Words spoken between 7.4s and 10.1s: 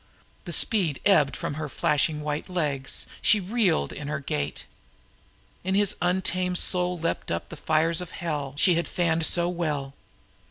the fires of hell she had fanned so well.